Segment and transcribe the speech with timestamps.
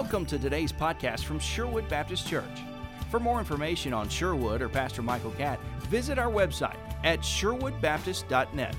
[0.00, 2.62] Welcome to today's podcast from Sherwood Baptist Church.
[3.10, 5.60] For more information on Sherwood or Pastor Michael Catt,
[5.90, 8.74] visit our website at sherwoodbaptist.net.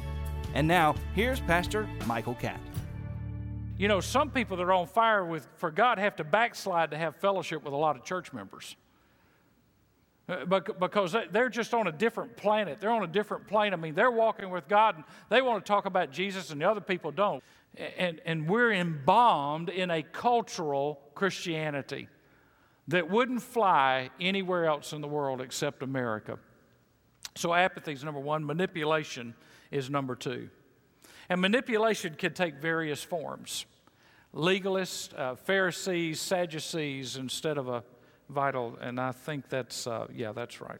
[0.56, 2.60] And now, here's Pastor Michael Catt.
[3.78, 6.98] You know, some people that are on fire with, for God have to backslide to
[6.98, 8.76] have fellowship with a lot of church members.
[10.30, 12.80] Uh, because they're just on a different planet.
[12.80, 13.74] They're on a different plane.
[13.74, 16.70] I mean, they're walking with God and they want to talk about Jesus and the
[16.70, 17.44] other people don't.
[17.98, 22.08] And, and we're embalmed in a cultural Christianity
[22.88, 26.38] that wouldn't fly anywhere else in the world except America.
[27.36, 29.34] So, apathy is number one, manipulation
[29.72, 30.50] is number two.
[31.30, 33.66] And manipulation can take various forms
[34.36, 37.84] legalists, uh, Pharisees, Sadducees, instead of a
[38.32, 38.78] vital.
[38.82, 40.80] And I think that's, uh, yeah, that's right.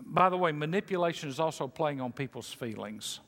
[0.00, 3.20] By the way, manipulation is also playing on people's feelings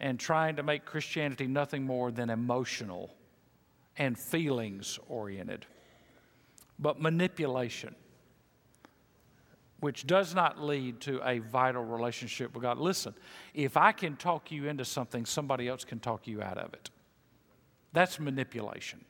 [0.00, 3.14] and trying to make Christianity nothing more than emotional
[3.96, 5.66] and feelings oriented,
[6.78, 7.94] but manipulation,
[9.80, 12.78] which does not lead to a vital relationship with God.
[12.78, 13.14] Listen,
[13.52, 16.90] if I can talk you into something, somebody else can talk you out of it.
[17.92, 19.04] That's manipulation.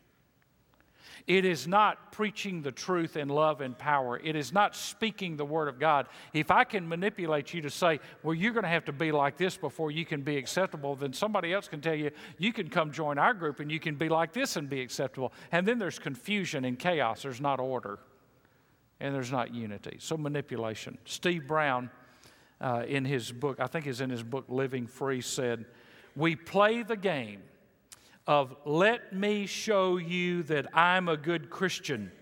[1.27, 4.19] It is not preaching the truth in love and power.
[4.19, 6.07] It is not speaking the word of God.
[6.33, 9.37] If I can manipulate you to say, well, you're going to have to be like
[9.37, 12.91] this before you can be acceptable, then somebody else can tell you, you can come
[12.91, 15.33] join our group and you can be like this and be acceptable.
[15.53, 17.23] And then there's confusion and chaos.
[17.23, 17.99] There's not order
[19.01, 19.97] and there's not unity.
[19.99, 20.99] So, manipulation.
[21.05, 21.91] Steve Brown,
[22.61, 25.65] uh, in his book, I think is in his book, Living Free, said,
[26.15, 27.41] We play the game
[28.27, 32.13] of let me show you that I'm a good Christian.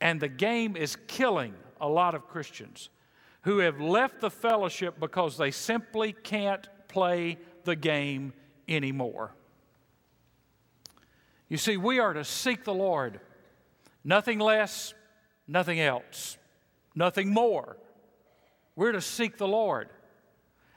[0.00, 2.90] And the game is killing a lot of Christians
[3.42, 8.32] who have left the fellowship because they simply can't play the game
[8.68, 9.34] anymore.
[11.48, 13.20] You see, we are to seek the Lord,
[14.04, 14.94] nothing less,
[15.48, 16.38] nothing else,
[16.94, 17.76] nothing more.
[18.76, 19.88] We're to seek the Lord.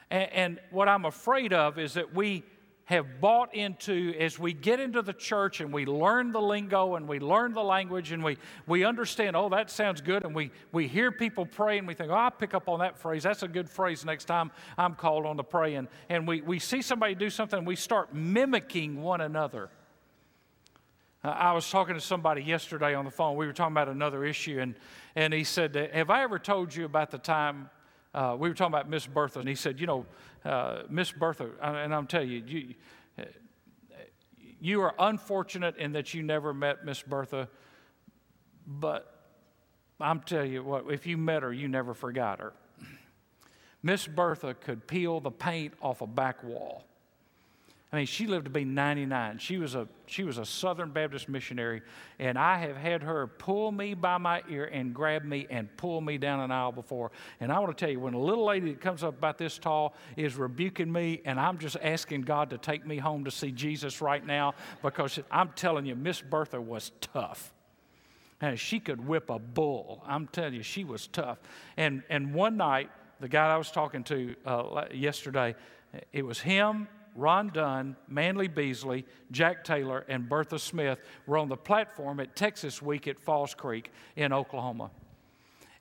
[0.10, 2.44] And, and what I'm afraid of is that we
[2.86, 7.08] have bought into as we get into the church and we learn the lingo and
[7.08, 10.26] we learn the language and we, we understand, oh, that sounds good.
[10.26, 12.98] And we, we hear people pray and we think, oh, I'll pick up on that
[12.98, 13.24] phrase.
[13.24, 15.76] That's a good phrase next time I'm called on to pray.
[15.76, 19.70] And, and we, we see somebody do something and we start mimicking one another.
[21.24, 23.38] Uh, I was talking to somebody yesterday on the phone.
[23.38, 24.76] We were talking about another issue, and,
[25.16, 27.70] and he said, Have I ever told you about the time
[28.14, 30.06] uh, we were talking about Miss Bertha, and he said, You know,
[30.46, 32.76] uh, Miss Bertha, and I'm telling you, you,
[34.60, 37.50] you are unfortunate in that you never met Miss Bertha,
[38.66, 39.26] but
[40.00, 42.54] I'm telling you what, if you met her, you never forgot her.
[43.82, 46.86] Miss Bertha could peel the paint off a back wall.
[47.94, 49.38] I mean, she lived to be 99.
[49.38, 51.84] She was a she was a Southern Baptist missionary,
[52.18, 56.02] and I have had her pull me by my ear and grab me and pull
[56.02, 57.12] me down an aisle before.
[57.40, 59.60] And I want to tell you, when a little lady that comes up about this
[59.60, 63.52] tall is rebuking me, and I'm just asking God to take me home to see
[63.52, 67.54] Jesus right now, because I'm telling you, Miss Bertha was tough.
[68.42, 70.04] And she could whip a bull.
[70.08, 71.38] I'm telling you, she was tough.
[71.78, 72.90] And and one night,
[73.20, 75.54] the guy I was talking to uh, yesterday,
[76.12, 81.58] it was him Ron Dunn, Manley Beasley, Jack Taylor, and Bertha Smith were on the
[81.58, 84.92] platform at Texas Week at Falls Creek in Oklahoma.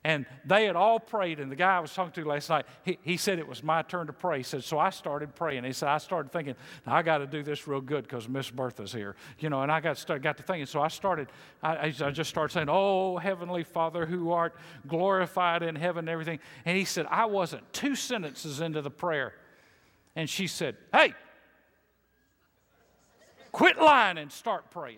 [0.05, 2.99] And they had all prayed, and the guy I was talking to last night, he,
[3.03, 4.37] he said it was my turn to pray.
[4.37, 5.63] He said, So I started praying.
[5.63, 6.55] He said, I started thinking,
[6.85, 9.15] I got to do this real good because Miss Bertha's here.
[9.39, 10.65] You know, and I got, started, got to thinking.
[10.65, 11.29] So I started,
[11.61, 14.55] I, I just started saying, Oh, Heavenly Father, who art
[14.87, 16.39] glorified in heaven and everything.
[16.65, 19.33] And he said, I wasn't two sentences into the prayer.
[20.17, 21.13] And she said, Hey,
[23.53, 24.97] quit lying and start praying.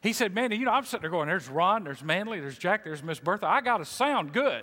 [0.00, 2.84] He said, Man, you know, I'm sitting there going, There's Ron, there's Manley, there's Jack,
[2.84, 3.46] there's Miss Bertha.
[3.46, 4.62] I got to sound good.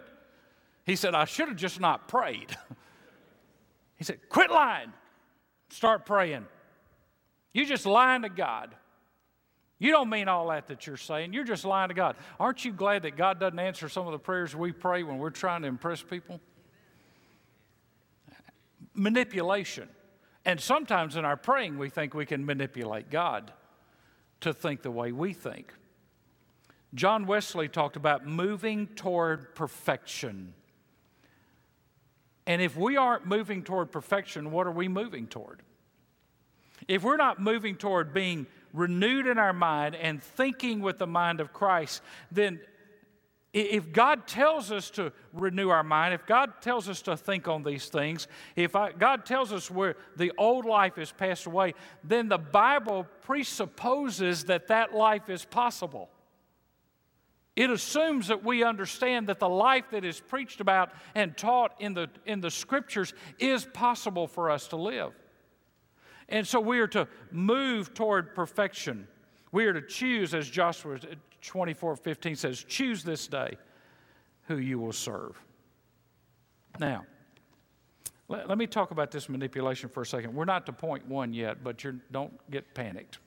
[0.86, 2.56] He said, I should have just not prayed.
[4.02, 4.92] He said, Quit lying,
[5.70, 6.48] start praying.
[7.54, 8.74] You're just lying to God.
[9.78, 11.34] You don't mean all that that you're saying.
[11.34, 12.16] You're just lying to God.
[12.40, 15.30] Aren't you glad that God doesn't answer some of the prayers we pray when we're
[15.30, 16.40] trying to impress people?
[18.94, 19.90] Manipulation.
[20.46, 23.54] And sometimes in our praying, we think we can manipulate God
[24.42, 25.74] to think the way we think.
[26.94, 30.54] John Wesley talked about moving toward perfection.
[32.46, 35.62] And if we aren't moving toward perfection, what are we moving toward?
[36.88, 41.40] If we're not moving toward being renewed in our mind and thinking with the mind
[41.40, 42.02] of Christ,
[42.32, 42.60] then
[43.54, 47.64] If God tells us to renew our mind, if God tells us to think on
[47.64, 52.30] these things, if I, God tells us where the old life is passed away, then
[52.30, 56.10] the Bible presupposes that that life is possible.
[57.58, 61.94] It assumes that we understand that the life that is preached about and taught in
[61.94, 65.12] the, in the scriptures is possible for us to live.
[66.30, 69.10] And so we are to move toward perfection.
[69.52, 70.98] We are to choose, as Joshua
[71.42, 73.58] 24 15 says, choose this day
[74.48, 75.40] who you will serve.
[76.80, 77.06] Now,
[78.28, 80.34] let, let me talk about this manipulation for a second.
[80.34, 83.20] We're not to point one yet, but you don't get panicked.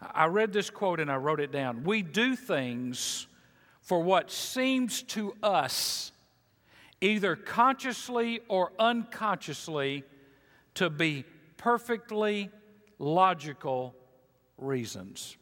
[0.00, 1.82] I read this quote and I wrote it down.
[1.82, 3.26] We do things
[3.80, 6.12] for what seems to us,
[7.00, 10.04] either consciously or unconsciously,
[10.74, 11.24] to be
[11.56, 12.50] perfectly
[12.98, 13.94] logical
[14.56, 15.36] reasons.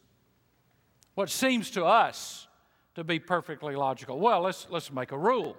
[1.17, 2.47] What seems to us
[2.93, 4.19] to be perfectly logical.
[4.19, 5.57] Well, let's, let's make a rule.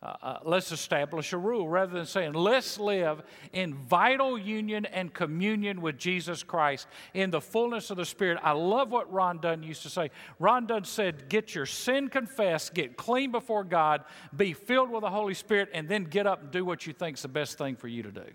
[0.00, 5.12] Uh, uh, let's establish a rule rather than saying, let's live in vital union and
[5.12, 8.38] communion with Jesus Christ in the fullness of the Spirit.
[8.40, 10.12] I love what Ron Dunn used to say.
[10.38, 14.04] Ron Dunn said, Get your sin confessed, get clean before God,
[14.36, 17.16] be filled with the Holy Spirit, and then get up and do what you think
[17.16, 18.26] is the best thing for you to do.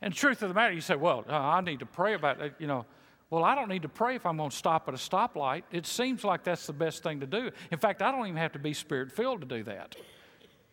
[0.00, 2.54] And truth of the matter, you say, Well, uh, I need to pray about it.
[2.58, 2.86] You know,
[3.34, 5.64] well, I don't need to pray if I'm going to stop at a stoplight.
[5.72, 7.50] It seems like that's the best thing to do.
[7.72, 9.96] In fact, I don't even have to be spirit filled to do that.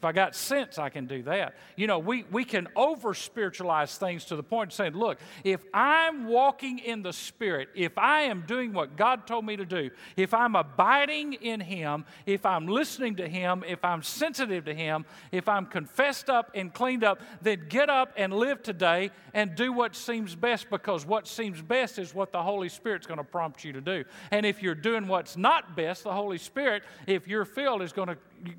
[0.01, 1.53] If I got sense, I can do that.
[1.75, 5.63] You know, we, we can over spiritualize things to the point of saying, look, if
[5.75, 9.91] I'm walking in the Spirit, if I am doing what God told me to do,
[10.17, 15.05] if I'm abiding in Him, if I'm listening to Him, if I'm sensitive to Him,
[15.31, 19.71] if I'm confessed up and cleaned up, then get up and live today and do
[19.71, 23.63] what seems best because what seems best is what the Holy Spirit's going to prompt
[23.63, 24.03] you to do.
[24.31, 28.07] And if you're doing what's not best, the Holy Spirit, if you're filled, is going
[28.07, 28.17] to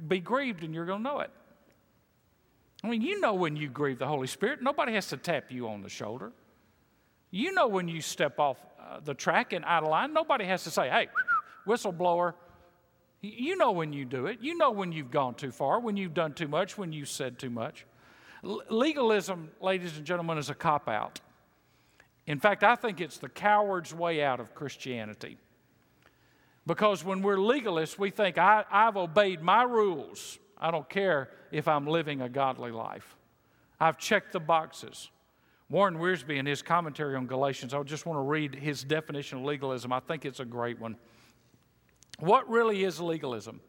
[0.08, 1.31] be grieved and you're going to know it.
[2.84, 5.69] I mean, you know when you grieve the Holy Spirit, nobody has to tap you
[5.69, 6.32] on the shoulder.
[7.31, 10.64] You know when you step off uh, the track and out of line, nobody has
[10.64, 11.08] to say, hey,
[11.67, 12.34] whistleblower.
[13.20, 14.38] You know when you do it.
[14.40, 17.38] You know when you've gone too far, when you've done too much, when you've said
[17.38, 17.87] too much.
[18.44, 21.20] L- legalism, ladies and gentlemen, is a cop out.
[22.26, 25.38] In fact, I think it's the coward's way out of Christianity.
[26.67, 30.38] Because when we're legalists, we think, I, have obeyed my rules.
[30.59, 33.17] I don't care if I'm living a godly life.
[33.81, 35.11] I've checked the boxes.
[35.69, 39.44] Warren Wiersbe, in his commentary on Galatians, I just want to read his definition of
[39.44, 39.93] legalism.
[39.93, 40.97] I think it's a great one.
[42.19, 43.61] What really is legalism?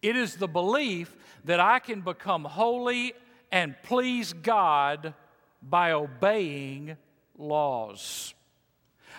[0.00, 3.12] It is the belief that I can become holy
[3.52, 5.14] and please God
[5.62, 6.96] by obeying
[7.38, 8.34] laws.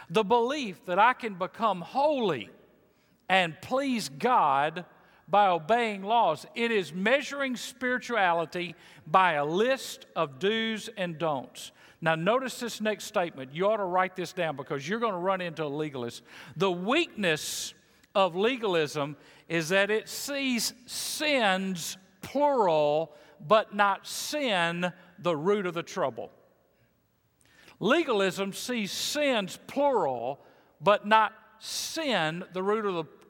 [0.10, 2.50] The belief that I can become holy
[3.34, 4.86] and please God
[5.28, 6.46] by obeying laws.
[6.54, 8.76] It is measuring spirituality
[9.08, 11.72] by a list of do's and don'ts.
[12.00, 13.56] Now, notice this next statement.
[13.56, 16.22] You ought to write this down because you're going to run into a legalist.
[16.58, 17.74] The weakness
[18.14, 19.18] of legalism
[19.50, 23.16] is that it sees sins plural,
[23.48, 26.30] but not sin the root of the trouble.
[27.80, 30.40] Legalism sees sins plural,
[30.80, 33.23] but not sin the root of the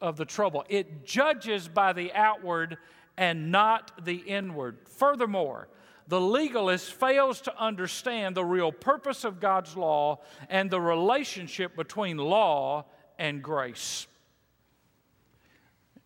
[0.00, 0.64] of the trouble.
[0.68, 2.78] It judges by the outward
[3.16, 4.78] and not the inward.
[4.86, 5.68] Furthermore,
[6.06, 12.16] the legalist fails to understand the real purpose of God's law and the relationship between
[12.16, 12.86] law
[13.18, 14.06] and grace.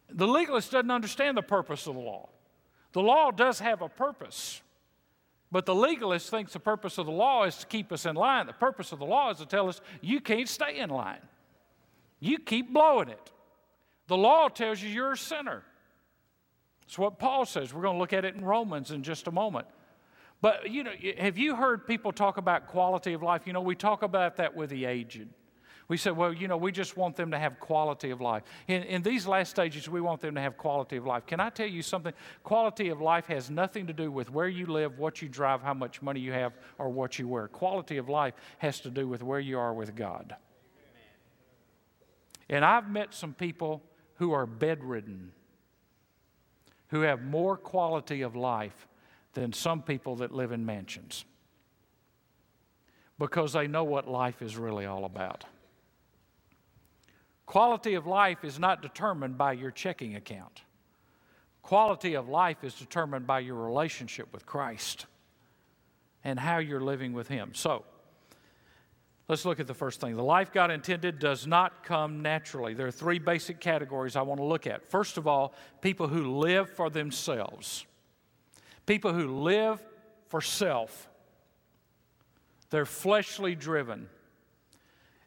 [0.09, 2.31] The legalist doesn't understand the purpose of the law.
[2.93, 4.61] The law does have a purpose,
[5.51, 8.47] but the legalist thinks the purpose of the law is to keep us in line.
[8.47, 11.23] The purpose of the law is to tell us you can't stay in line,
[12.21, 13.31] you keep blowing it.
[14.13, 15.63] The law tells you you're a sinner.
[16.83, 17.73] That's what Paul says.
[17.73, 19.67] We're going to look at it in Romans in just a moment.
[20.43, 23.47] But, you know, have you heard people talk about quality of life?
[23.47, 25.29] You know, we talk about that with the aged.
[25.89, 28.43] We say, well, you know, we just want them to have quality of life.
[28.69, 31.25] In, in these last stages, we want them to have quality of life.
[31.25, 32.13] Can I tell you something?
[32.43, 35.73] Quality of life has nothing to do with where you live, what you drive, how
[35.73, 37.49] much money you have, or what you wear.
[37.49, 40.37] Quality of life has to do with where you are with God.
[42.51, 43.81] And I've met some people
[44.17, 45.33] who are bedridden,
[46.89, 48.87] who have more quality of life
[49.35, 51.25] than some people that live in mansions
[53.19, 55.45] because they know what life is really all about.
[57.47, 60.63] Quality of life is not determined by your checking account.
[61.63, 65.07] Quality of life is determined by your relationship with Christ
[66.25, 67.53] and how you're living with Him.
[67.55, 67.85] So,
[69.29, 70.17] Let's look at the first thing.
[70.17, 72.75] The life God intended does not come naturally.
[72.75, 74.91] There are three basic categories I want to look at.
[74.91, 77.87] First of all, people who live for themselves,
[78.85, 79.83] people who live
[80.27, 81.09] for self.
[82.71, 84.09] They're fleshly driven.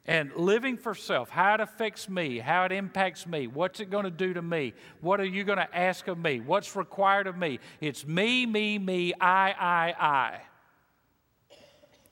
[0.07, 4.03] And living for self, how it affects me, how it impacts me, what's it going
[4.03, 7.35] to do to me, what are you going to ask of me, what's required of
[7.37, 7.59] me.
[7.81, 10.41] It's me, me, me, I, I, I.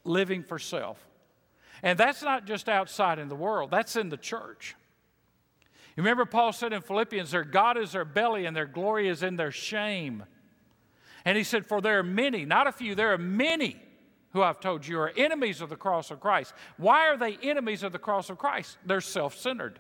[0.03, 0.97] Living for self.
[1.83, 4.75] And that's not just outside in the world, that's in the church.
[5.95, 9.21] You remember Paul said in Philippians, their God is their belly and their glory is
[9.21, 10.23] in their shame.
[11.25, 13.79] And he said, For there are many, not a few, there are many
[14.31, 16.53] who I've told you are enemies of the cross of Christ.
[16.77, 18.77] Why are they enemies of the cross of Christ?
[18.85, 19.79] They're self centered.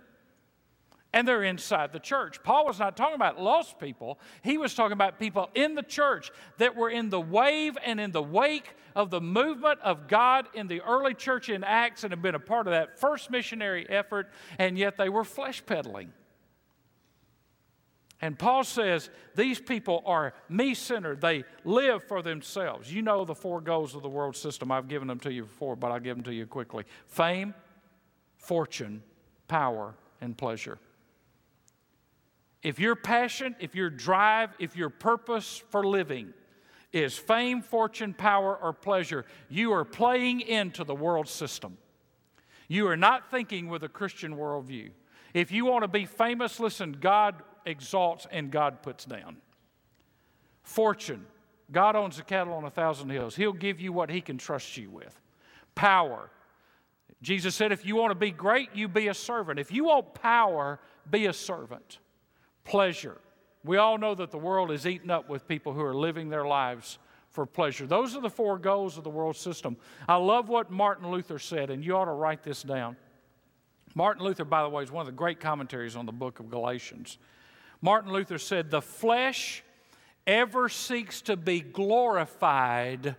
[1.13, 2.41] And they're inside the church.
[2.41, 4.19] Paul was not talking about lost people.
[4.41, 8.11] He was talking about people in the church that were in the wave and in
[8.11, 12.21] the wake of the movement of God in the early church in Acts and have
[12.23, 16.11] been a part of that first missionary effort, and yet they were flesh peddling.
[18.19, 21.19] And Paul says these people are me centered.
[21.19, 22.91] They live for themselves.
[22.91, 24.71] You know the four goals of the world system.
[24.71, 27.53] I've given them to you before, but I'll give them to you quickly fame,
[28.37, 29.03] fortune,
[29.47, 30.79] power, and pleasure.
[32.63, 36.33] If your passion, if your drive, if your purpose for living
[36.93, 41.77] is fame, fortune, power, or pleasure, you are playing into the world system.
[42.67, 44.91] You are not thinking with a Christian worldview.
[45.33, 49.37] If you want to be famous, listen, God exalts and God puts down.
[50.61, 51.25] Fortune.
[51.71, 53.35] God owns the cattle on a thousand hills.
[53.35, 55.19] He'll give you what He can trust you with.
[55.75, 56.29] Power.
[57.21, 59.59] Jesus said, if you want to be great, you be a servant.
[59.59, 60.79] If you want power,
[61.09, 61.99] be a servant.
[62.63, 63.17] Pleasure.
[63.63, 66.45] We all know that the world is eaten up with people who are living their
[66.45, 66.97] lives
[67.29, 67.87] for pleasure.
[67.87, 69.77] Those are the four goals of the world system.
[70.07, 72.95] I love what Martin Luther said, and you ought to write this down.
[73.95, 76.49] Martin Luther, by the way, is one of the great commentaries on the book of
[76.49, 77.17] Galatians.
[77.81, 79.63] Martin Luther said, The flesh
[80.27, 83.15] ever seeks to be glorified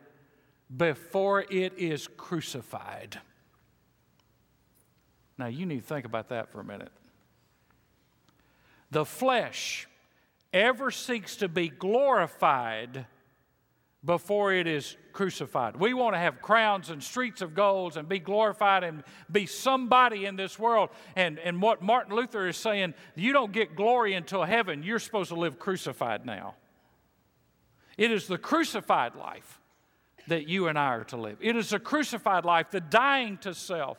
[0.75, 3.21] before it is crucified.
[5.39, 6.93] Now, you need to think about that for a minute.
[8.95, 9.89] The flesh
[10.53, 13.07] ever seeks to be glorified
[14.05, 15.75] before it is crucified.
[15.75, 20.27] We want to have crowns and streets of gold and be glorified and be somebody
[20.27, 20.91] in this world.
[21.17, 24.85] And, and what Martin Luther is saying, you don't get glory until heaven.
[24.85, 26.55] You're supposed to live crucified now.
[27.99, 29.61] It is the crucified life
[30.29, 31.39] that you and I are to live.
[31.41, 33.99] It is a crucified life, the dying to self.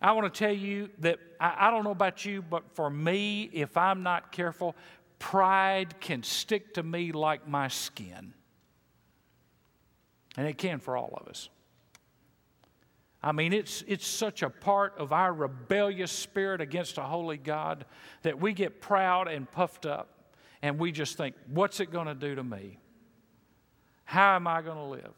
[0.00, 3.50] I want to tell you that I, I don't know about you, but for me,
[3.52, 4.76] if I'm not careful,
[5.18, 8.32] pride can stick to me like my skin.
[10.36, 11.48] And it can for all of us.
[13.20, 17.84] I mean, it's, it's such a part of our rebellious spirit against a holy God
[18.22, 20.18] that we get proud and puffed up
[20.62, 22.78] and we just think, what's it going to do to me?
[24.04, 25.14] How am I going to live?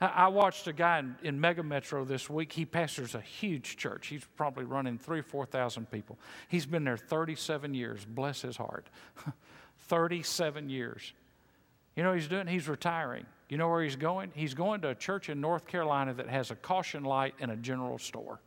[0.00, 2.52] I watched a guy in, in Mega Metro this week.
[2.52, 4.08] He pastors a huge church.
[4.08, 6.18] He's probably running three or 4,000 people.
[6.48, 8.04] He's been there 37 years.
[8.04, 8.88] Bless his heart.
[9.78, 11.12] 37 years.
[11.96, 12.46] You know he's doing?
[12.46, 13.24] He's retiring.
[13.48, 14.32] You know where he's going?
[14.34, 17.56] He's going to a church in North Carolina that has a caution light and a
[17.56, 18.40] general store.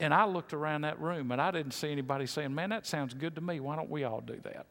[0.00, 3.14] And I looked around that room and I didn't see anybody saying, Man, that sounds
[3.14, 3.60] good to me.
[3.60, 4.66] Why don't we all do that?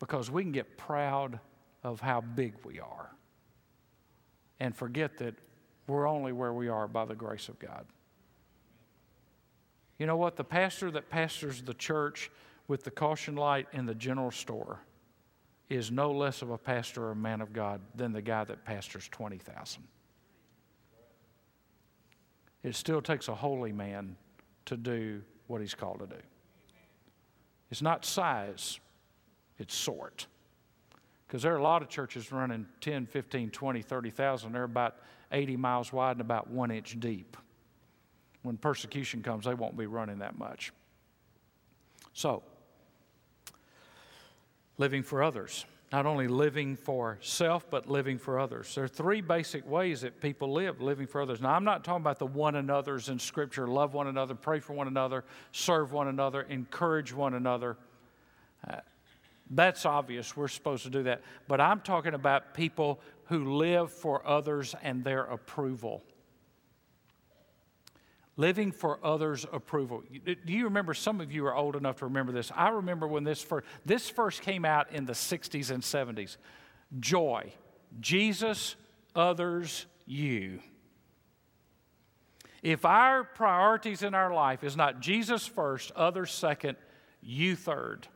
[0.00, 1.38] Because we can get proud
[1.82, 3.10] of how big we are
[4.60, 5.34] and forget that
[5.86, 7.86] we're only where we are by the grace of God.
[9.98, 10.36] You know what?
[10.36, 12.30] The pastor that pastors the church
[12.68, 14.80] with the caution light in the general store
[15.68, 19.08] is no less of a pastor or man of God than the guy that pastors
[19.10, 19.82] 20,000.
[22.62, 24.16] It still takes a holy man
[24.66, 26.22] to do what he's called to do.
[27.70, 28.78] It's not size,
[29.58, 30.26] it's sort.
[31.32, 34.52] Because there are a lot of churches running 10, 15, 20, 30,000.
[34.52, 34.96] They're about
[35.32, 37.38] 80 miles wide and about one inch deep.
[38.42, 40.74] When persecution comes, they won't be running that much.
[42.12, 42.42] So,
[44.76, 45.64] living for others.
[45.90, 48.74] Not only living for self, but living for others.
[48.74, 51.40] There are three basic ways that people live, living for others.
[51.40, 54.74] Now, I'm not talking about the one another's in Scripture love one another, pray for
[54.74, 57.78] one another, serve one another, encourage one another.
[58.68, 58.80] Uh,
[59.54, 60.36] that's obvious.
[60.36, 61.22] We're supposed to do that.
[61.46, 66.02] But I'm talking about people who live for others and their approval.
[68.38, 70.02] Living for others' approval.
[70.24, 70.94] Do you remember?
[70.94, 72.50] Some of you are old enough to remember this.
[72.56, 76.38] I remember when this first, this first came out in the 60s and 70s.
[76.98, 77.52] Joy.
[78.00, 78.74] Jesus,
[79.14, 80.60] others, you.
[82.62, 86.76] If our priorities in our life is not Jesus first, others second,
[87.20, 88.08] you third,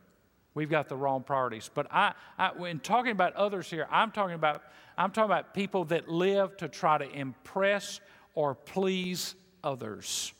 [0.57, 1.69] we've got the wrong priorities.
[1.73, 4.63] But I, I, when talking about others here, I'm talking about
[4.97, 7.99] I'm talking about people that live to try to impress
[8.33, 10.33] or please others.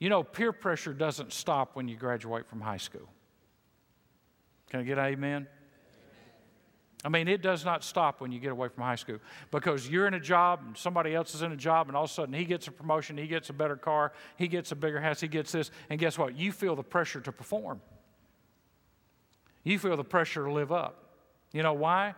[0.00, 3.08] You know, peer pressure doesn't stop when you graduate from high school.
[4.70, 5.46] Can I get an amen?
[7.04, 9.18] I mean, it does not stop when you get away from high school
[9.50, 12.10] because you're in a job and somebody else is in a job, and all of
[12.10, 15.00] a sudden he gets a promotion, he gets a better car, he gets a bigger
[15.00, 16.36] house, he gets this, and guess what?
[16.36, 17.80] You feel the pressure to perform.
[19.64, 21.16] You feel the pressure to live up.
[21.52, 22.14] You know why?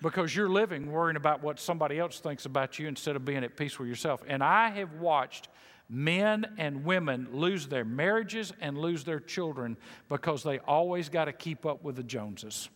[0.00, 3.56] Because you're living worrying about what somebody else thinks about you instead of being at
[3.56, 4.22] peace with yourself.
[4.26, 5.48] And I have watched
[5.88, 9.76] men and women lose their marriages and lose their children
[10.08, 12.68] because they always got to keep up with the Joneses.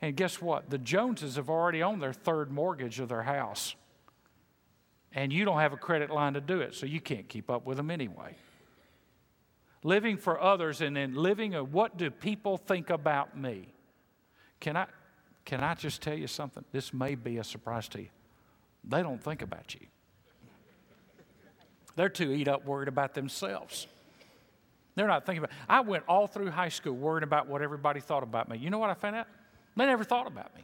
[0.00, 0.70] And guess what?
[0.70, 3.76] The Joneses have already owned their third mortgage of their house.
[5.14, 7.66] And you don't have a credit line to do it, so you can't keep up
[7.66, 8.34] with them anyway.
[9.82, 13.68] Living for others and then living a what do people think about me?
[14.60, 14.86] Can I,
[15.44, 16.64] can I just tell you something?
[16.70, 18.08] This may be a surprise to you.
[18.84, 19.86] They don't think about you.
[21.96, 23.86] They're too eat up worried about themselves.
[24.94, 25.56] They're not thinking about.
[25.68, 28.58] I went all through high school worrying about what everybody thought about me.
[28.58, 29.26] You know what I found out?
[29.76, 30.62] They never thought about me.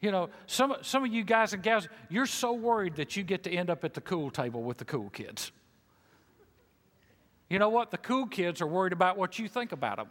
[0.00, 3.42] You know, some, some of you guys and gals, you're so worried that you get
[3.44, 5.52] to end up at the cool table with the cool kids.
[7.50, 7.90] You know what?
[7.90, 10.08] The cool kids are worried about what you think about them.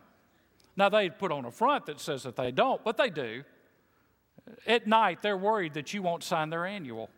[0.75, 3.43] Now, they put on a front that says that they don't, but they do.
[4.67, 7.09] At night, they're worried that you won't sign their annual.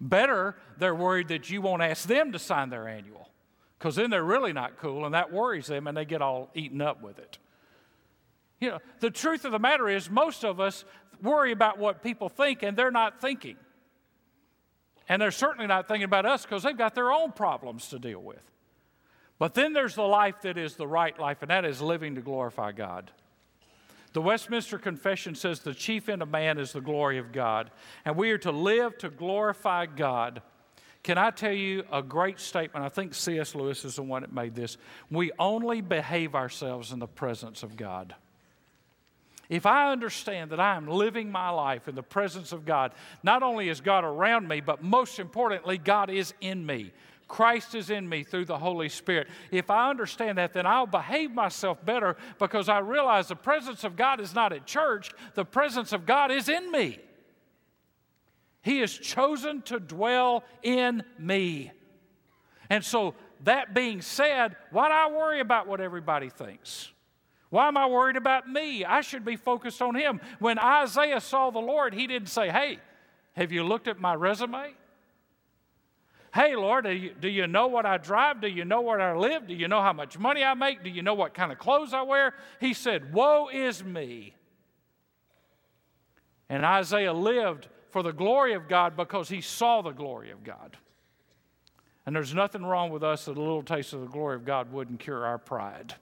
[0.00, 3.30] Better, they're worried that you won't ask them to sign their annual,
[3.78, 6.80] because then they're really not cool, and that worries them, and they get all eaten
[6.80, 7.38] up with it.
[8.60, 10.84] You know, the truth of the matter is, most of us
[11.22, 13.56] worry about what people think, and they're not thinking.
[15.08, 18.20] And they're certainly not thinking about us because they've got their own problems to deal
[18.20, 18.42] with.
[19.38, 22.20] But then there's the life that is the right life, and that is living to
[22.20, 23.10] glorify God.
[24.12, 27.70] The Westminster Confession says the chief end of man is the glory of God,
[28.04, 30.40] and we are to live to glorify God.
[31.02, 32.86] Can I tell you a great statement?
[32.86, 33.56] I think C.S.
[33.56, 34.78] Lewis is the one that made this.
[35.10, 38.14] We only behave ourselves in the presence of God.
[39.48, 42.92] If I understand that I am living my life in the presence of God,
[43.22, 46.92] not only is God around me, but most importantly, God is in me.
[47.28, 49.28] Christ is in me through the Holy Spirit.
[49.50, 53.96] If I understand that, then I'll behave myself better because I realize the presence of
[53.96, 56.98] God is not at church, the presence of God is in me.
[58.62, 61.72] He has chosen to dwell in me.
[62.70, 66.90] And so, that being said, why do I worry about what everybody thinks?
[67.50, 68.84] Why am I worried about me?
[68.84, 70.20] I should be focused on him.
[70.40, 72.80] When Isaiah saw the Lord, he didn't say, Hey,
[73.36, 74.74] have you looked at my resume?
[76.34, 78.40] Hey, Lord, do you, do you, know what I drive?
[78.40, 79.46] Do you know where I live?
[79.46, 80.82] Do you know how much money I make?
[80.82, 82.34] Do you know what kind of clothes I wear?
[82.58, 84.34] He said, Woe is me.
[86.48, 90.76] And Isaiah lived for the glory of God because he saw the glory of God.
[92.04, 94.72] And there's nothing wrong with us that a little taste of the glory of God
[94.72, 95.94] wouldn't cure our pride.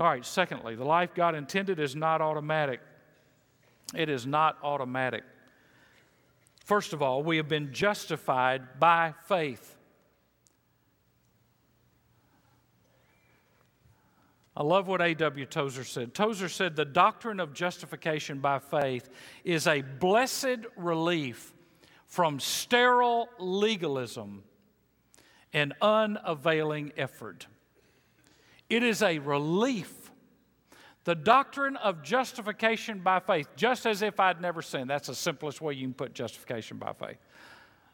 [0.00, 2.80] All right, secondly, the life God intended is not automatic.
[3.94, 5.22] It is not automatic.
[6.66, 9.76] First of all, we have been justified by faith.
[14.56, 15.46] I love what A.W.
[15.46, 16.12] Tozer said.
[16.12, 19.08] Tozer said, The doctrine of justification by faith
[19.44, 21.54] is a blessed relief
[22.08, 24.42] from sterile legalism
[25.52, 27.46] and unavailing effort.
[28.68, 30.05] It is a relief.
[31.06, 34.90] The doctrine of justification by faith, just as if I'd never sinned.
[34.90, 37.18] That's the simplest way you can put justification by faith.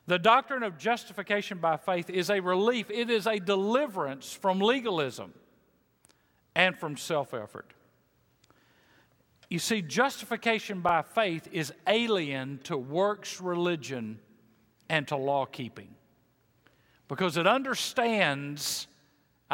[0.07, 5.35] The doctrine of justification by faith is a relief, it is a deliverance from legalism
[6.55, 7.75] and from self effort.
[9.51, 14.21] You see, justification by faith is alien to works religion
[14.89, 15.95] and to law keeping
[17.09, 18.87] because it understands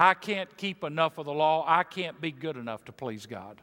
[0.01, 1.65] I can't keep enough of the law.
[1.67, 3.61] I can't be good enough to please God.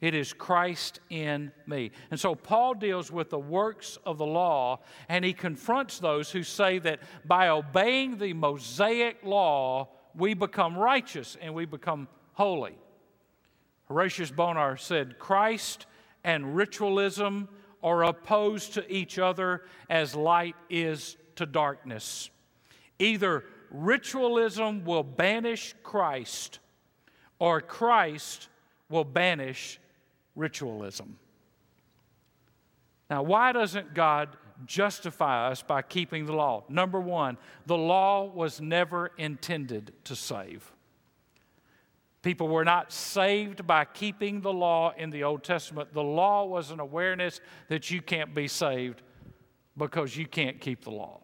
[0.00, 1.90] It is Christ in me.
[2.10, 4.80] And so Paul deals with the works of the law
[5.10, 11.36] and he confronts those who say that by obeying the Mosaic law, we become righteous
[11.38, 12.78] and we become holy.
[13.88, 15.84] Horatius Bonar said, Christ
[16.24, 17.50] and ritualism
[17.82, 22.30] are opposed to each other as light is to darkness.
[22.98, 26.58] Either ritualism will banish Christ,
[27.38, 28.48] or Christ
[28.88, 29.78] will banish
[30.34, 31.18] ritualism.
[33.08, 36.64] Now, why doesn't God justify us by keeping the law?
[36.68, 40.72] Number one, the law was never intended to save.
[42.22, 45.94] People were not saved by keeping the law in the Old Testament.
[45.94, 49.02] The law was an awareness that you can't be saved
[49.76, 51.20] because you can't keep the law.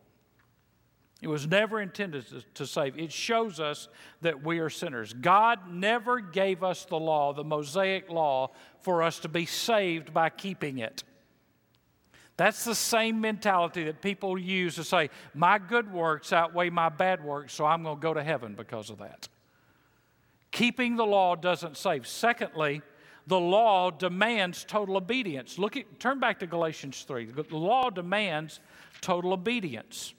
[1.22, 2.98] It was never intended to, to, save.
[2.98, 3.88] It shows us
[4.20, 5.14] that we are sinners.
[5.14, 8.50] God never gave us the law, the Mosaic law,
[8.80, 11.04] for us to be saved by keeping it.
[12.36, 17.24] That's the same mentality that people use to say, My good works outweigh my bad
[17.24, 19.28] works, so I'm going to go to heaven because of that.
[20.50, 22.06] Keeping the law doesn't save.
[22.06, 22.82] Secondly,
[23.26, 25.58] the law demands total obedience.
[25.58, 27.26] Look at turn back to Galatians 3.
[27.26, 28.60] The law demands
[29.00, 30.12] total obedience.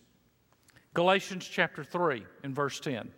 [0.97, 3.11] Galatians chapter 3 in verse 10.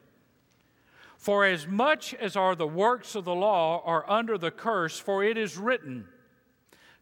[1.16, 5.24] For as much as are the works of the law are under the curse, for
[5.24, 6.06] it is written,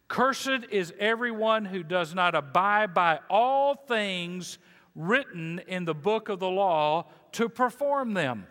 [0.08, 4.60] Cursed is everyone who does not abide by all things
[4.94, 8.46] written in the book of the law to perform them.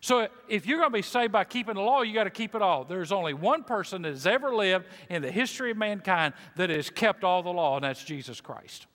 [0.00, 2.56] So, if you're going to be saved by keeping the law, you got to keep
[2.56, 2.82] it all.
[2.82, 6.90] There's only one person that has ever lived in the history of mankind that has
[6.90, 8.87] kept all the law, and that's Jesus Christ.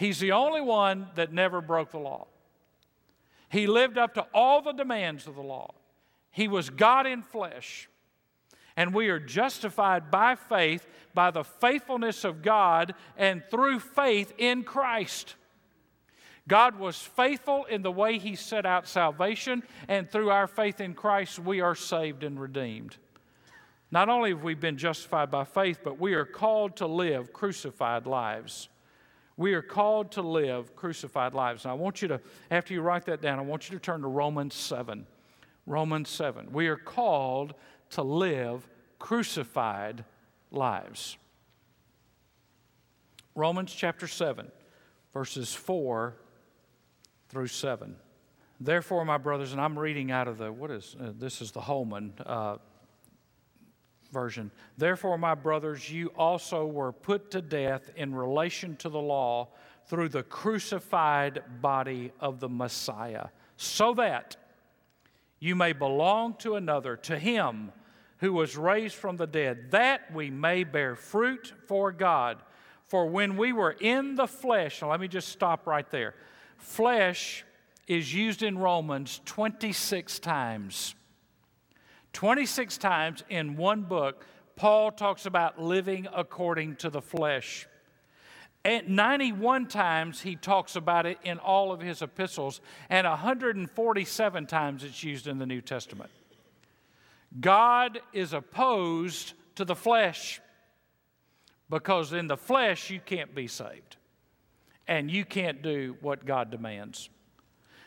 [0.00, 2.26] He's the only one that never broke the law.
[3.50, 5.74] He lived up to all the demands of the law.
[6.30, 7.86] He was God in flesh.
[8.78, 14.62] And we are justified by faith, by the faithfulness of God, and through faith in
[14.62, 15.34] Christ.
[16.48, 20.94] God was faithful in the way He set out salvation, and through our faith in
[20.94, 22.96] Christ, we are saved and redeemed.
[23.90, 28.06] Not only have we been justified by faith, but we are called to live crucified
[28.06, 28.70] lives.
[29.40, 31.64] We are called to live crucified lives.
[31.64, 34.02] Now, I want you to, after you write that down, I want you to turn
[34.02, 35.06] to Romans 7.
[35.64, 36.52] Romans 7.
[36.52, 37.54] We are called
[37.92, 40.04] to live crucified
[40.50, 41.16] lives.
[43.34, 44.52] Romans chapter 7,
[45.14, 46.16] verses 4
[47.30, 47.96] through 7.
[48.60, 51.62] Therefore, my brothers, and I'm reading out of the, what is, uh, this is the
[51.62, 52.58] Holman uh,
[54.12, 54.50] version.
[54.76, 59.48] Therefore, my brothers, you also were put to death in relation to the law
[59.86, 64.36] through the crucified body of the Messiah, so that
[65.38, 67.72] you may belong to another, to him
[68.18, 72.42] who was raised from the dead, that we may bear fruit for God.
[72.86, 76.14] For when we were in the flesh, let me just stop right there.
[76.58, 77.44] Flesh
[77.86, 80.94] is used in Romans 26 times.
[82.12, 84.24] 26 times in one book,
[84.56, 87.66] Paul talks about living according to the flesh.
[88.64, 94.84] At 91 times he talks about it in all of his epistles, and 147 times
[94.84, 96.10] it's used in the New Testament.
[97.38, 100.40] God is opposed to the flesh
[101.70, 103.96] because in the flesh you can't be saved
[104.86, 107.08] and you can't do what God demands.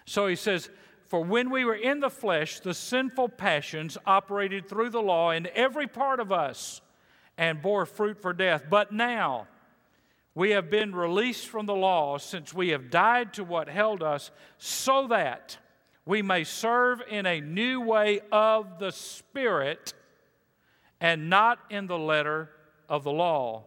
[0.05, 0.69] So he says,
[1.13, 5.47] For when we were in the flesh, the sinful passions operated through the law in
[5.53, 6.81] every part of us
[7.37, 8.63] and bore fruit for death.
[8.67, 9.47] But now
[10.33, 14.31] we have been released from the law since we have died to what held us,
[14.57, 15.59] so that
[16.03, 19.93] we may serve in a new way of the Spirit
[20.99, 22.49] and not in the letter
[22.89, 23.65] of the law.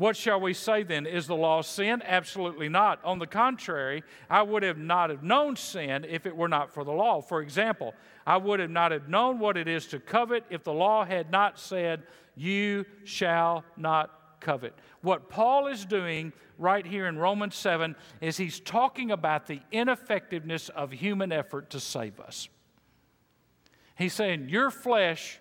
[0.00, 1.04] What shall we say then?
[1.04, 2.02] Is the law sin?
[2.06, 3.04] Absolutely not.
[3.04, 6.84] On the contrary, I would have not have known sin if it were not for
[6.84, 7.20] the law.
[7.20, 7.92] For example,
[8.26, 11.30] I would have not have known what it is to covet if the law had
[11.30, 14.72] not said, You shall not covet.
[15.02, 20.70] What Paul is doing right here in Romans 7 is he's talking about the ineffectiveness
[20.70, 22.48] of human effort to save us.
[23.96, 25.40] He's saying, Your flesh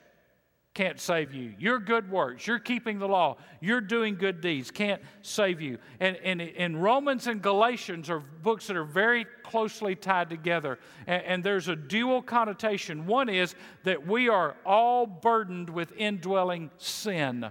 [0.74, 1.54] can't save you.
[1.58, 5.78] Your good works, you're keeping the law, you're doing good deeds can't save you.
[6.00, 10.80] And, and, and Romans and Galatians are books that are very closely tied together.
[11.08, 13.08] And, and there's a dual connotation.
[13.08, 17.50] One is that we are all burdened with indwelling sin.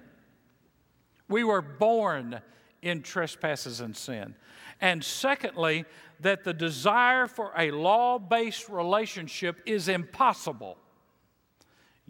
[1.28, 2.40] We were born
[2.82, 4.36] in trespasses and sin.
[4.80, 5.84] And secondly,
[6.20, 10.78] that the desire for a law based relationship is impossible.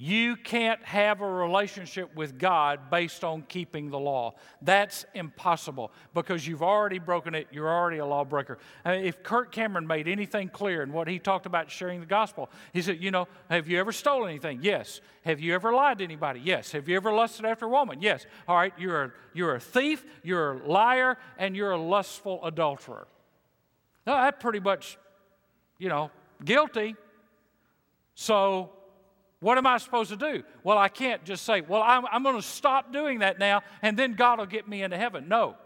[0.01, 4.35] You can't have a relationship with God based on keeping the law.
[4.63, 7.49] That's impossible because you've already broken it.
[7.51, 8.59] You're already a lawbreaker.
[8.87, 12.49] Uh, if Kirk Cameron made anything clear in what he talked about sharing the gospel,
[12.73, 14.61] he said, You know, have you ever stolen anything?
[14.63, 15.01] Yes.
[15.25, 16.39] Have you ever lied to anybody?
[16.45, 16.71] Yes.
[16.71, 18.01] Have you ever lusted after a woman?
[18.01, 18.25] Yes.
[18.47, 23.09] All right, you're a, you're a thief, you're a liar, and you're a lustful adulterer.
[24.07, 24.97] Now, that pretty much,
[25.77, 26.13] you know,
[26.45, 26.95] guilty.
[28.15, 28.71] So,
[29.40, 30.42] What am I supposed to do?
[30.64, 33.96] Well, I can't just say, well, I'm, I'm going to stop doing that now and
[33.96, 35.29] then God will get me into heaven.
[35.29, 35.57] No.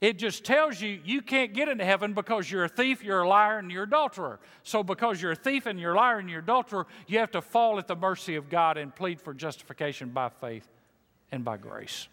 [0.00, 3.28] It just tells you you can't get into heaven because you're a thief, you're a
[3.28, 4.40] liar, and you're an adulterer.
[4.62, 7.30] So, because you're a thief and you're a liar and you're an adulterer, you have
[7.32, 10.66] to fall at the mercy of God and plead for justification by faith
[11.30, 12.08] and by grace.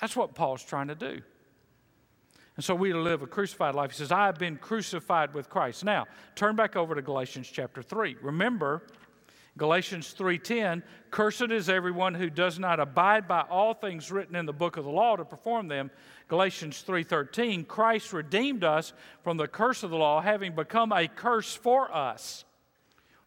[0.00, 1.22] That's what Paul's trying to do.
[2.56, 3.92] And so we live a crucified life.
[3.92, 5.84] He says, I have been crucified with Christ.
[5.84, 8.16] Now, turn back over to Galatians chapter 3.
[8.20, 8.82] Remember,
[9.58, 14.52] Galatians 3:10, cursed is everyone who does not abide by all things written in the
[14.52, 15.90] book of the law to perform them.
[16.28, 21.54] Galatians 3:13, Christ redeemed us from the curse of the law, having become a curse
[21.54, 22.44] for us.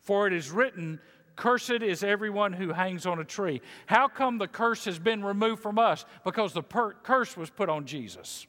[0.02, 1.00] For it is written,
[1.36, 3.62] Cursed is everyone who hangs on a tree.
[3.88, 6.06] How come the curse has been removed from us?
[6.24, 8.48] Because the per- curse was put on Jesus.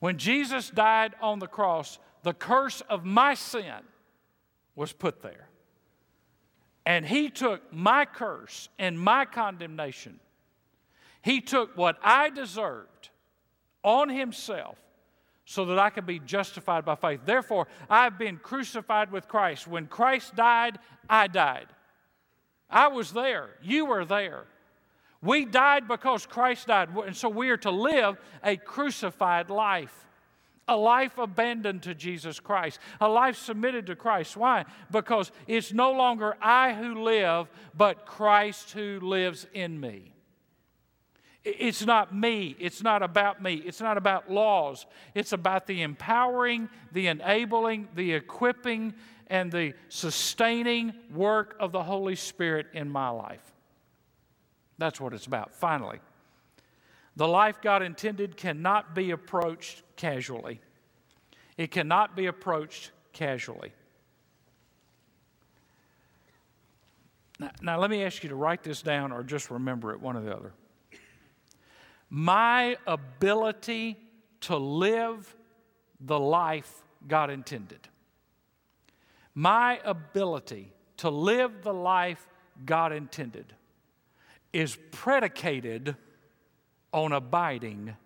[0.00, 3.80] When Jesus died on the cross, the curse of my sin
[4.74, 5.48] was put there.
[6.86, 10.20] And he took my curse and my condemnation.
[11.20, 13.10] He took what I deserved
[13.82, 14.78] on himself
[15.44, 17.20] so that I could be justified by faith.
[17.24, 19.66] Therefore, I've been crucified with Christ.
[19.66, 20.78] When Christ died,
[21.10, 21.66] I died.
[22.70, 23.50] I was there.
[23.62, 24.44] You were there.
[25.20, 26.90] We died because Christ died.
[27.04, 30.05] And so we are to live a crucified life
[30.68, 34.36] a life abandoned to Jesus Christ, a life submitted to Christ.
[34.36, 34.64] Why?
[34.90, 40.12] Because it's no longer I who live, but Christ who lives in me.
[41.44, 42.56] It's not me.
[42.58, 43.54] It's not about me.
[43.54, 44.84] It's not about laws.
[45.14, 48.94] It's about the empowering, the enabling, the equipping,
[49.28, 53.52] and the sustaining work of the Holy Spirit in my life.
[54.78, 55.54] That's what it's about.
[55.54, 56.00] Finally,
[57.16, 60.60] the life God intended cannot be approached casually.
[61.56, 63.72] It cannot be approached casually.
[67.38, 70.16] Now, now, let me ask you to write this down or just remember it, one
[70.16, 70.52] or the other.
[72.08, 73.98] My ability
[74.42, 75.34] to live
[76.00, 77.88] the life God intended.
[79.34, 82.26] My ability to live the life
[82.64, 83.54] God intended
[84.52, 85.96] is predicated
[86.92, 87.96] on abiding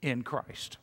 [0.00, 0.78] in Christ.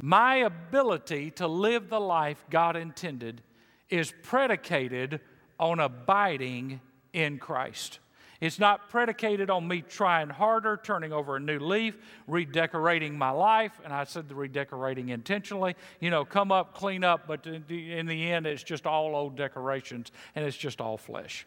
[0.00, 3.42] My ability to live the life God intended
[3.88, 5.20] is predicated
[5.58, 6.80] on abiding
[7.12, 8.00] in Christ.
[8.40, 13.80] It's not predicated on me trying harder, turning over a new leaf, redecorating my life.
[13.84, 15.76] And I said the redecorating intentionally.
[16.00, 20.10] You know, come up, clean up, but in the end, it's just all old decorations
[20.34, 21.46] and it's just all flesh.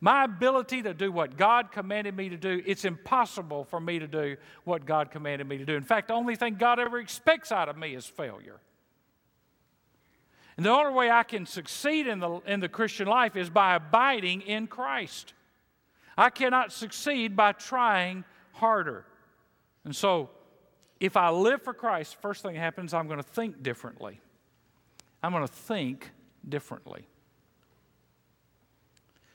[0.00, 4.06] My ability to do what God commanded me to do, it's impossible for me to
[4.06, 5.76] do what God commanded me to do.
[5.76, 8.60] In fact, the only thing God ever expects out of me is failure.
[10.56, 13.74] And the only way I can succeed in the, in the Christian life is by
[13.74, 15.34] abiding in Christ.
[16.16, 19.04] I cannot succeed by trying harder.
[19.84, 20.30] And so,
[20.98, 24.20] if I live for Christ, first thing happens, I'm going to think differently.
[25.22, 26.10] I'm going to think
[26.46, 27.06] differently.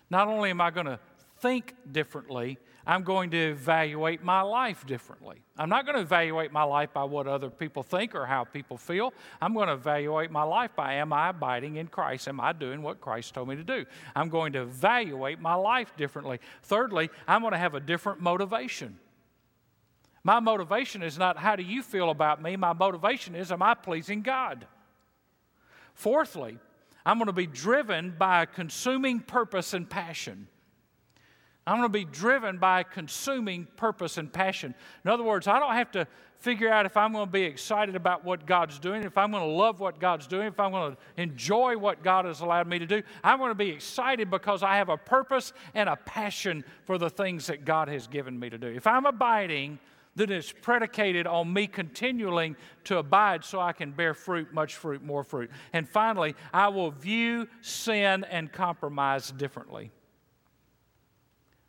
[0.10, 1.00] Not only am I going to
[1.40, 5.42] think differently, I'm going to evaluate my life differently.
[5.58, 8.78] I'm not going to evaluate my life by what other people think or how people
[8.78, 9.12] feel.
[9.42, 12.28] I'm going to evaluate my life by am I abiding in Christ?
[12.28, 13.86] Am I doing what Christ told me to do?
[14.16, 16.40] I'm going to evaluate my life differently.
[16.62, 19.00] Thirdly, I'm going to have a different motivation.
[20.24, 22.56] My motivation is not how do you feel about me?
[22.56, 24.68] My motivation is am I pleasing God?
[25.96, 26.60] Fourthly,
[27.06, 30.48] I'm going to be driven by a consuming purpose and passion.
[31.68, 34.76] I'm going to be driven by a consuming purpose and passion.
[35.04, 36.08] In other words, I don't have to
[36.40, 39.44] figure out if I'm going to be excited about what God's doing, if I'm going
[39.44, 42.78] to love what God's doing, if I'm going to enjoy what God has allowed me
[42.78, 43.02] to do.
[43.24, 47.10] I'm going to be excited because I have a purpose and a passion for the
[47.10, 48.68] things that God has given me to do.
[48.68, 49.80] If I'm abiding,
[50.16, 55.04] then it's predicated on me continuing to abide so I can bear fruit, much fruit,
[55.04, 55.52] more fruit.
[55.74, 59.92] And finally, I will view sin and compromise differently.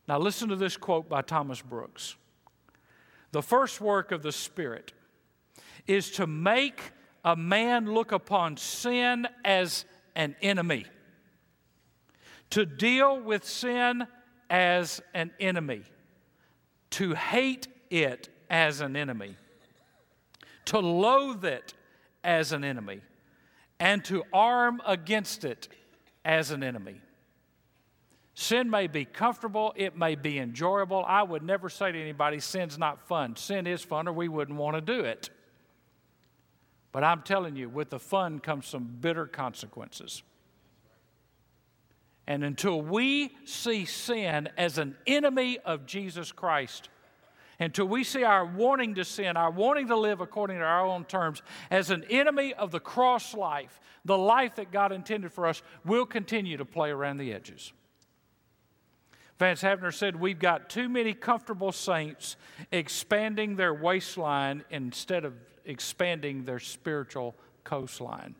[0.06, 2.14] Now, listen to this quote by Thomas Brooks.
[3.32, 4.92] The first work of the Spirit
[5.88, 6.80] is to make
[7.24, 10.86] a man look upon sin as an enemy,
[12.50, 14.06] to deal with sin
[14.48, 15.82] as an enemy,
[16.90, 19.36] to hate it as an enemy,
[20.66, 21.74] to loathe it
[22.24, 23.00] as an enemy,
[23.78, 25.68] and to arm against it
[26.24, 27.00] as an enemy.
[28.34, 31.02] Sin may be comfortable, it may be enjoyable.
[31.06, 33.36] I would never say to anybody, sin's not fun.
[33.36, 35.30] Sin is fun, or we wouldn't want to do it.
[36.92, 40.22] But I'm telling you, with the fun comes some bitter consequences.
[42.26, 46.88] And until we see sin as an enemy of Jesus Christ,
[47.58, 51.04] until we see our wanting to sin, our wanting to live according to our own
[51.04, 55.62] terms, as an enemy of the cross life, the life that God intended for us,
[55.84, 57.72] we'll continue to play around the edges.
[59.38, 62.36] Vance Havner said, We've got too many comfortable saints
[62.72, 68.34] expanding their waistline instead of expanding their spiritual coastline.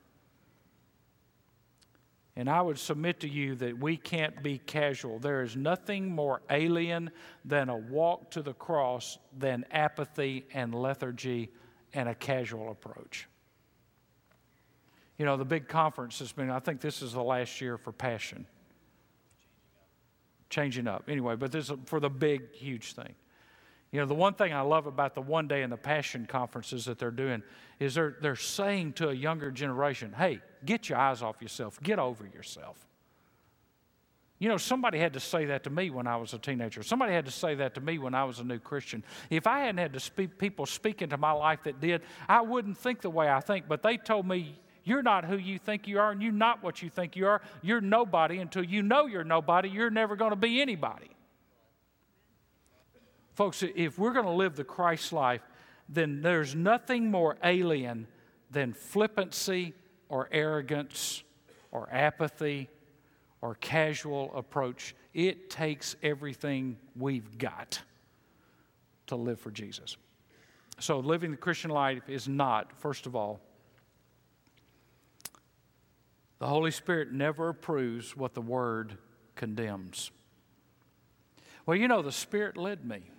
[2.39, 5.19] And I would submit to you that we can't be casual.
[5.19, 7.11] There is nothing more alien
[7.47, 11.51] than a walk to the cross than apathy and lethargy
[11.95, 13.27] and a casual approach.
[15.17, 17.91] You know, the big conference has been, I think this is the last year for
[17.91, 18.47] Passion.
[20.51, 21.05] Changing up.
[21.09, 23.15] Anyway, but this is for the big, huge thing.
[23.97, 26.85] You know, the one thing I love about the one day and the passion conferences
[26.85, 27.43] that they're doing
[27.81, 31.99] is they're, they're saying to a younger generation, hey, get your eyes off yourself, get
[31.99, 32.77] over yourself.
[34.39, 36.83] You know, somebody had to say that to me when I was a teenager.
[36.83, 39.03] Somebody had to say that to me when I was a new Christian.
[39.31, 42.77] If I hadn't had to speak, people speak into my life that did, I wouldn't
[42.77, 43.67] think the way I think.
[43.67, 46.83] But they told me, you're not who you think you are, and you're not what
[46.83, 47.41] you think you are.
[47.63, 49.71] You're nobody until you know you're nobody.
[49.71, 51.16] You're never going to be anybody.
[53.37, 55.43] Folks, if we're going to live the Christ life,
[55.91, 58.07] then there's nothing more alien
[58.51, 59.75] than flippancy
[60.09, 61.23] or arrogance
[61.71, 62.71] or apathy
[63.43, 64.95] or casual approach.
[65.13, 67.83] It takes everything we've got
[69.09, 69.99] to live for Jesus.
[70.79, 73.41] So, living the Christian life is not, first of all,
[76.39, 78.97] the Holy Spirit never approves what the Word
[79.35, 80.11] condemns.
[81.67, 83.11] Well, you know, the Spirit led me.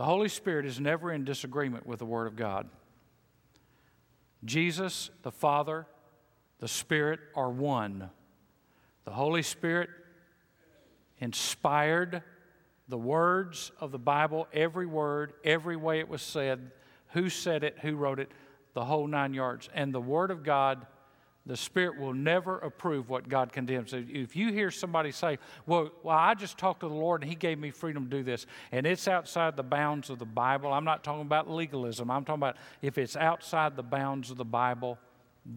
[0.00, 2.70] The Holy Spirit is never in disagreement with the Word of God.
[4.46, 5.86] Jesus, the Father,
[6.58, 8.08] the Spirit are one.
[9.04, 9.90] The Holy Spirit
[11.18, 12.22] inspired
[12.88, 16.70] the words of the Bible, every word, every way it was said,
[17.08, 18.32] who said it, who wrote it,
[18.72, 19.68] the whole nine yards.
[19.74, 20.86] And the Word of God
[21.46, 23.92] the Spirit will never approve what God condemns.
[23.94, 27.36] If you hear somebody say, well, well, I just talked to the Lord and He
[27.36, 30.84] gave me freedom to do this, and it's outside the bounds of the Bible, I'm
[30.84, 32.10] not talking about legalism.
[32.10, 34.98] I'm talking about if it's outside the bounds of the Bible,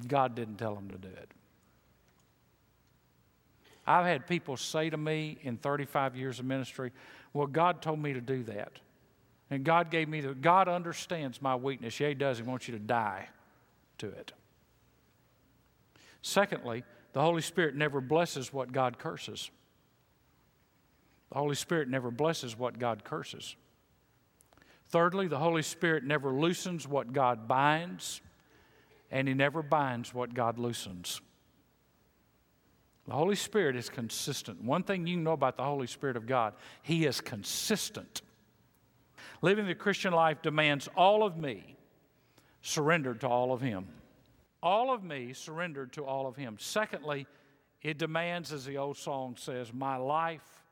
[0.08, 1.32] God didn't tell them to do it.
[3.86, 6.92] I've had people say to me in 35 years of ministry,
[7.34, 8.80] well, God told me to do that.
[9.50, 12.00] And God gave me the, God understands my weakness.
[12.00, 12.38] Yeah, He does.
[12.38, 13.28] He wants you to die
[13.98, 14.32] to it.
[16.24, 19.52] Secondly, the Holy Spirit never blesses what God curses.
[21.30, 23.56] The Holy Spirit never blesses what God curses.
[24.88, 28.22] Thirdly, the Holy Spirit never loosens what God binds,
[29.12, 31.20] and He never binds what God loosens.
[33.06, 34.64] The Holy Spirit is consistent.
[34.64, 38.22] One thing you know about the Holy Spirit of God, He is consistent.
[39.42, 41.76] Living the Christian life demands all of me
[42.62, 43.88] surrendered to all of Him
[44.64, 46.56] all of me surrendered to all of Him.
[46.58, 47.28] Secondly,
[47.82, 50.64] it demands, as the old song says, my life,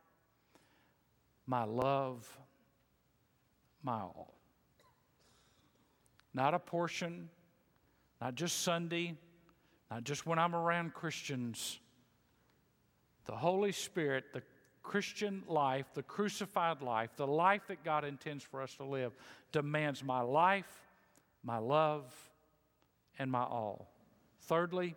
[1.46, 2.26] my love,
[3.82, 4.34] my all.
[6.32, 7.28] Not a portion,
[8.20, 9.14] not just Sunday,
[9.90, 11.78] not just when I'm around Christians.
[13.26, 14.42] The Holy Spirit, the
[14.82, 19.12] Christian life, the crucified life, the life that God intends for us to live,
[19.52, 20.88] demands my life,
[21.44, 22.10] my love,
[23.18, 23.88] and my all.
[24.42, 24.94] Thirdly,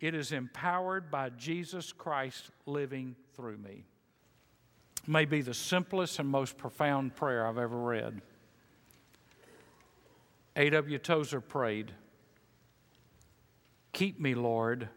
[0.00, 3.84] it is empowered by Jesus Christ living through me.
[5.06, 8.20] May be the simplest and most profound prayer I've ever read.
[10.56, 10.98] A.W.
[10.98, 11.92] Tozer prayed,
[13.92, 14.88] Keep me, Lord,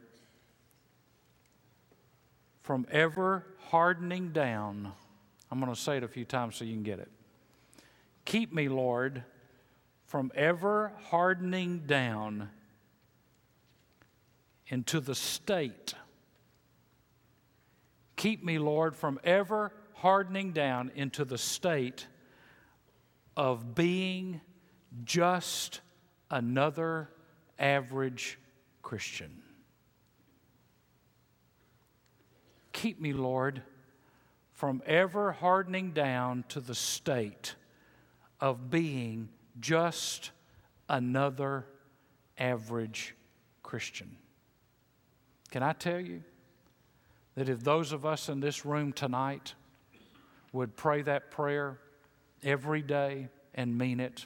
[2.62, 4.92] from ever hardening down.
[5.52, 7.12] I'm going to say it a few times so you can get it.
[8.26, 9.24] Keep me, Lord,
[10.16, 12.50] from ever hardening down
[14.68, 15.94] into the state.
[18.16, 22.08] Keep me, Lord, from ever hardening down into the state
[23.36, 24.40] of being
[25.04, 25.82] just
[26.32, 27.10] another
[27.60, 28.40] average
[28.84, 29.42] Christian.
[32.72, 33.64] Keep me, Lord,
[34.54, 37.56] from ever hardening down to the state
[38.40, 39.28] of being
[39.60, 40.32] just
[40.90, 41.66] another
[42.38, 43.16] average
[43.64, 44.18] Christian.
[45.52, 46.24] Can I tell you
[47.36, 49.54] that if those of us in this room tonight
[50.52, 51.80] would pray that prayer
[52.44, 54.26] every day and mean it,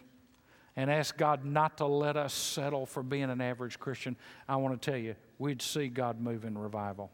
[0.76, 4.16] and ask God not to let us settle for being an average Christian,
[4.48, 7.12] I want to tell you, we'd see God move in revival.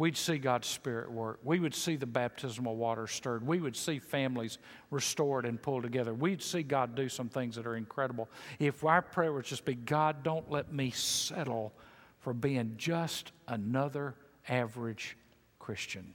[0.00, 1.40] We'd see God's Spirit work.
[1.44, 3.46] We would see the baptismal water stirred.
[3.46, 4.56] We would see families
[4.90, 6.14] restored and pulled together.
[6.14, 8.30] We'd see God do some things that are incredible.
[8.58, 11.74] If our prayer would just be, God, don't let me settle
[12.20, 14.14] for being just another
[14.48, 15.18] average
[15.58, 16.14] Christian.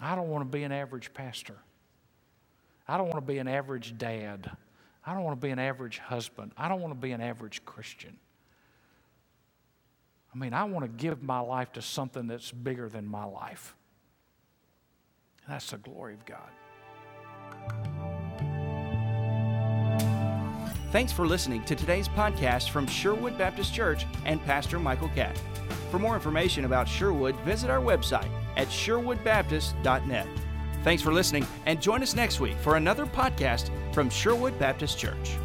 [0.00, 1.56] I don't want to be an average pastor.
[2.88, 4.50] I don't want to be an average dad.
[5.06, 6.50] I don't want to be an average husband.
[6.56, 8.16] I don't want to be an average Christian.
[10.34, 13.74] I mean, I want to give my life to something that's bigger than my life.
[15.48, 16.48] That's the glory of God.
[20.90, 25.40] Thanks for listening to today's podcast from Sherwood Baptist Church and Pastor Michael Catt.
[25.90, 30.26] For more information about Sherwood, visit our website at sherwoodbaptist.net.
[30.84, 35.36] Thanks for listening, and join us next week for another podcast from Sherwood Baptist Church.